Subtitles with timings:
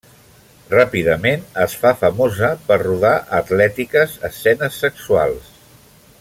[0.69, 5.55] Ràpidament es fa famosa per rodar atlètiques escenes sexuals.